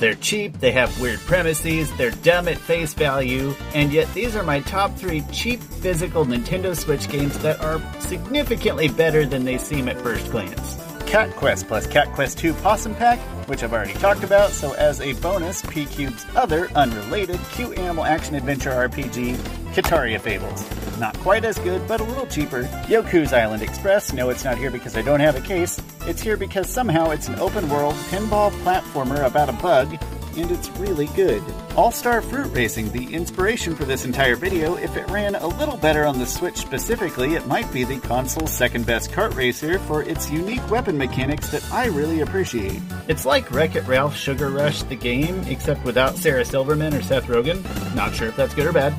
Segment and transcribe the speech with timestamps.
[0.00, 4.42] They're cheap, they have weird premises, they're dumb at face value, and yet these are
[4.42, 9.90] my top three cheap physical Nintendo Switch games that are significantly better than they seem
[9.90, 10.78] at first glance.
[11.04, 15.02] Cat Quest plus Cat Quest 2 Pawsome Pack, which I've already talked about, so as
[15.02, 20.64] a bonus, PQube's other unrelated cute animal action adventure RPG, Kitaria Fables.
[20.98, 22.64] Not quite as good, but a little cheaper.
[22.88, 25.80] Yoku's Island Express, no, it's not here because I don't have a case.
[26.02, 29.96] It's here because somehow it's an open world pinball platformer about a bug
[30.36, 31.42] and it's really good.
[31.76, 35.76] All Star Fruit Racing, the inspiration for this entire video, if it ran a little
[35.76, 40.02] better on the Switch specifically, it might be the console's second best kart racer for
[40.02, 42.80] its unique weapon mechanics that I really appreciate.
[43.08, 47.26] It's like Wreck It Ralph Sugar Rush the game, except without Sarah Silverman or Seth
[47.26, 47.62] Rogen.
[47.94, 48.94] Not sure if that's good or bad.